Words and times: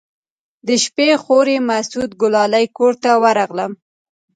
د 0.67 0.69
شپې 0.83 1.09
خوريي 1.23 1.57
مسعود 1.69 2.11
ګلالي 2.21 2.65
کور 2.77 2.93
ته 3.03 3.09
ورغلم. 3.23 3.71